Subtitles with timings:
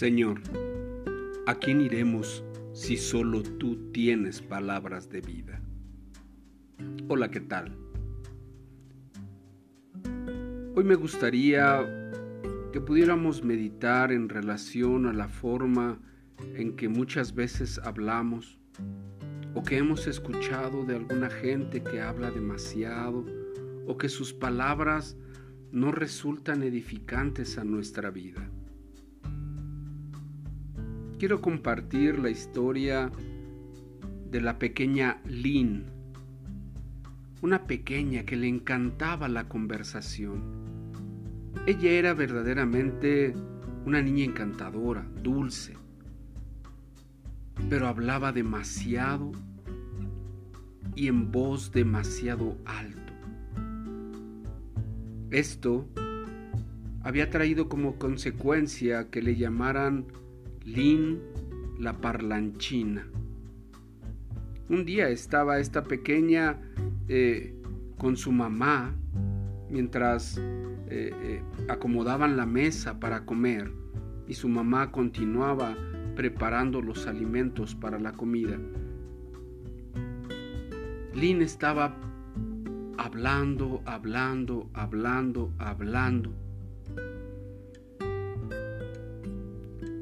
[0.00, 0.40] Señor,
[1.46, 2.42] ¿a quién iremos
[2.72, 5.60] si solo tú tienes palabras de vida?
[7.08, 7.76] Hola, ¿qué tal?
[10.74, 11.84] Hoy me gustaría
[12.72, 16.00] que pudiéramos meditar en relación a la forma
[16.54, 18.58] en que muchas veces hablamos
[19.52, 23.26] o que hemos escuchado de alguna gente que habla demasiado
[23.86, 25.18] o que sus palabras
[25.72, 28.50] no resultan edificantes a nuestra vida
[31.20, 33.12] quiero compartir la historia
[34.30, 35.84] de la pequeña Lynn,
[37.42, 40.40] una pequeña que le encantaba la conversación.
[41.66, 43.34] Ella era verdaderamente
[43.84, 45.74] una niña encantadora, dulce,
[47.68, 49.32] pero hablaba demasiado
[50.96, 53.12] y en voz demasiado alto.
[55.30, 55.86] Esto
[57.02, 60.06] había traído como consecuencia que le llamaran
[60.74, 61.20] Lin
[61.80, 63.04] la parlanchina.
[64.68, 66.60] Un día estaba esta pequeña
[67.08, 67.56] eh,
[67.98, 68.94] con su mamá
[69.68, 70.42] mientras eh,
[70.88, 73.72] eh, acomodaban la mesa para comer
[74.28, 75.76] y su mamá continuaba
[76.14, 78.56] preparando los alimentos para la comida.
[81.14, 81.96] Lin estaba
[82.96, 86.30] hablando, hablando, hablando, hablando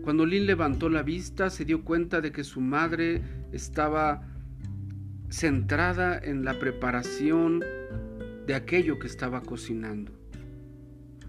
[0.08, 3.20] Cuando Lynn levantó la vista, se dio cuenta de que su madre
[3.52, 4.22] estaba
[5.28, 7.62] centrada en la preparación
[8.46, 10.10] de aquello que estaba cocinando.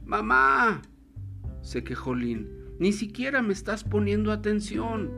[0.05, 0.81] Mamá,
[1.61, 2.47] se quejó Lynn,
[2.79, 5.11] ni siquiera me estás poniendo atención.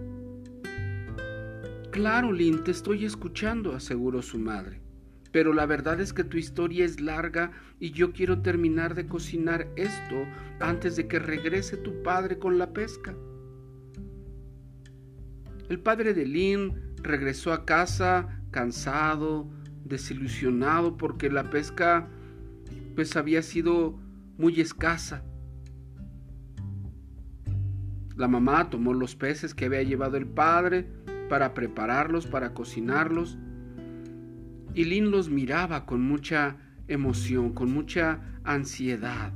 [1.91, 4.81] Claro, Lynn, te estoy escuchando, aseguró su madre.
[5.31, 9.67] Pero la verdad es que tu historia es larga y yo quiero terminar de cocinar
[9.75, 10.25] esto
[10.59, 13.15] antes de que regrese tu padre con la pesca.
[15.71, 19.49] El padre de Lynn regresó a casa cansado,
[19.85, 22.09] desilusionado porque la pesca
[22.93, 23.97] pues había sido
[24.37, 25.23] muy escasa.
[28.17, 30.91] La mamá tomó los peces que había llevado el padre
[31.29, 33.37] para prepararlos, para cocinarlos,
[34.73, 36.57] y Lynn los miraba con mucha
[36.89, 39.31] emoción, con mucha ansiedad.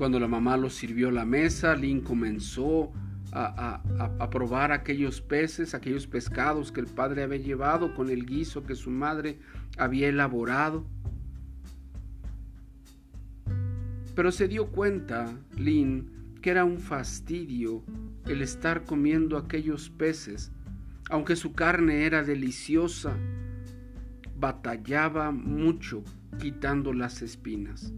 [0.00, 2.90] Cuando la mamá los sirvió a la mesa, Lynn comenzó
[3.32, 3.82] a,
[4.18, 8.76] a, probar aquellos peces, aquellos pescados que el padre había llevado con el guiso que
[8.76, 9.38] su madre
[9.76, 10.86] había elaborado.
[14.14, 17.84] Pero se dio cuenta, Lynn, que era un fastidio
[18.24, 20.50] el estar comiendo aquellos peces,
[21.10, 23.14] aunque su carne era deliciosa,
[24.34, 26.02] batallaba mucho
[26.38, 27.92] quitando las espinas.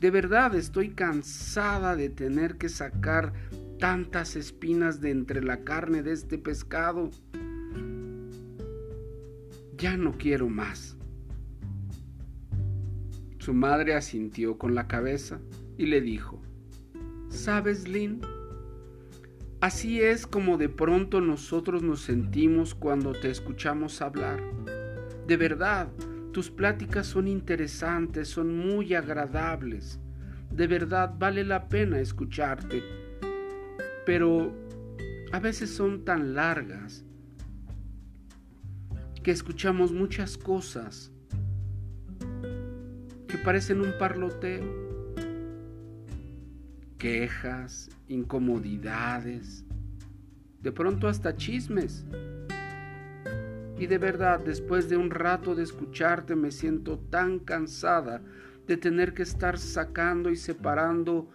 [0.00, 3.32] De verdad estoy cansada de tener que sacar
[3.78, 7.10] tantas espinas de entre la carne de este pescado.
[9.78, 10.96] Ya no quiero más.
[13.38, 15.40] Su madre asintió con la cabeza
[15.78, 16.42] y le dijo,
[17.28, 18.20] ¿sabes, Lynn?
[19.60, 24.42] Así es como de pronto nosotros nos sentimos cuando te escuchamos hablar.
[25.26, 25.88] De verdad,
[26.36, 29.98] tus pláticas son interesantes, son muy agradables.
[30.50, 32.82] De verdad vale la pena escucharte.
[34.04, 34.54] Pero
[35.32, 37.06] a veces son tan largas
[39.22, 41.10] que escuchamos muchas cosas
[43.26, 45.16] que parecen un parloteo.
[46.98, 49.64] Quejas, incomodidades,
[50.60, 52.04] de pronto hasta chismes.
[53.78, 58.22] Y de verdad, después de un rato de escucharte, me siento tan cansada
[58.66, 61.28] de tener que estar sacando y separando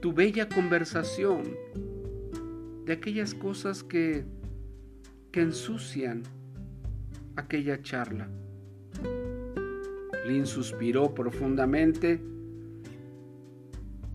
[0.00, 1.42] tu bella conversación
[2.84, 4.24] de aquellas cosas que,
[5.30, 6.22] que ensucian
[7.36, 8.28] aquella charla.
[10.26, 12.20] Lynn suspiró profundamente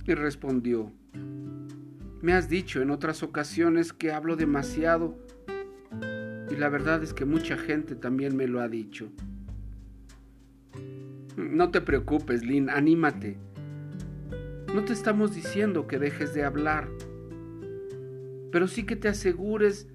[0.05, 0.91] y respondió,
[2.21, 5.24] me has dicho en otras ocasiones que hablo demasiado
[6.49, 9.09] y la verdad es que mucha gente también me lo ha dicho.
[11.37, 13.37] No te preocupes, Lynn, anímate.
[14.73, 16.87] No te estamos diciendo que dejes de hablar,
[18.51, 19.87] pero sí que te asegures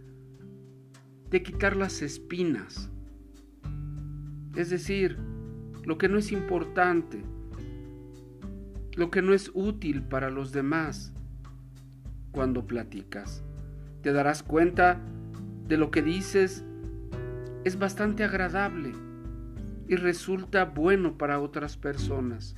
[1.31, 2.91] de quitar las espinas.
[4.57, 5.17] Es decir,
[5.85, 7.23] lo que no es importante,
[8.97, 11.13] lo que no es útil para los demás
[12.33, 13.43] cuando platicas.
[14.03, 15.01] Te darás cuenta
[15.71, 16.63] de lo que dices
[17.65, 18.93] es bastante agradable
[19.89, 22.55] y resulta bueno para otras personas.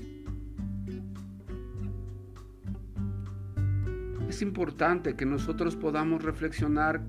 [4.33, 7.03] es importante que nosotros podamos reflexionar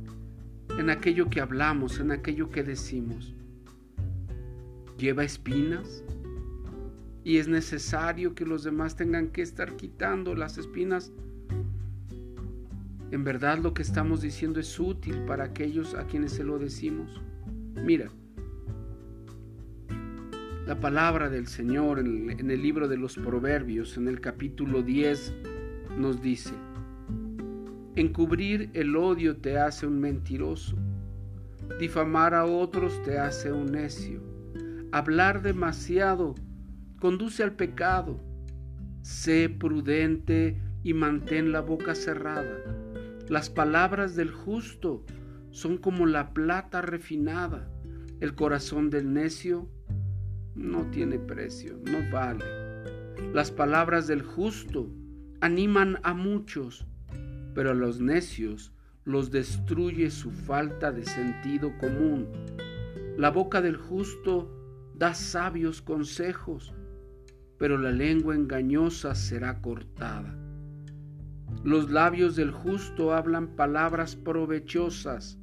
[0.78, 3.34] en aquello que hablamos, en aquello que decimos.
[4.98, 6.04] ¿Lleva espinas?
[7.24, 11.14] Y es necesario que los demás tengan que estar quitando las espinas.
[13.14, 17.22] En verdad lo que estamos diciendo es útil para aquellos a quienes se lo decimos.
[17.76, 18.10] Mira,
[20.66, 25.32] la palabra del Señor en el, libro de los Proverbios, en el capítulo 10,
[25.96, 26.56] nos dice,
[27.96, 30.76] encubrir el odio te hace un mentiroso,
[31.80, 34.24] difamar a otros te hace un necio,
[34.92, 36.34] hablar demasiado
[37.00, 38.20] conduce al pecado,
[39.04, 42.83] sé prudente y mantén la boca cerrada.
[43.30, 45.06] Las palabras del justo
[45.52, 47.70] son como la plata refinada,
[48.20, 49.70] el corazón del necio
[50.56, 52.44] no tiene precio, no vale.
[53.34, 54.90] Las palabras del justo
[55.40, 56.86] animan a muchos,
[57.56, 58.74] pero a los necios
[59.06, 62.28] los destruye su falta de sentido común.
[63.18, 64.52] La boca del justo
[64.96, 66.74] da sabios consejos,
[67.58, 70.43] pero la lengua engañosa será cortada.
[71.64, 75.38] Los labios del justo hablan palabras provechosas,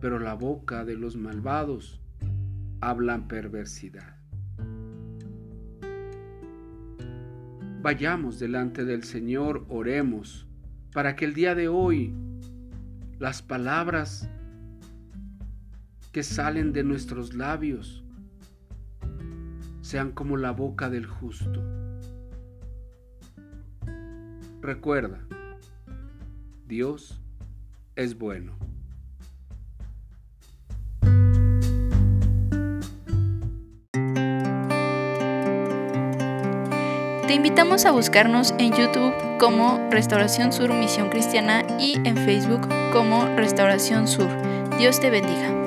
[0.00, 2.00] pero la boca de los malvados
[2.80, 4.16] hablan perversidad.
[7.82, 10.46] Vayamos delante del Señor, oremos,
[10.92, 12.12] para que el día de hoy
[13.18, 14.28] las palabras
[16.12, 18.04] que salen de nuestros labios
[19.82, 21.85] sean como la boca del justo.
[24.66, 25.20] Recuerda,
[26.66, 27.20] Dios
[27.94, 28.52] es bueno.
[37.28, 43.24] Te invitamos a buscarnos en YouTube como Restauración Sur Misión Cristiana y en Facebook como
[43.36, 44.26] Restauración Sur.
[44.80, 45.65] Dios te bendiga.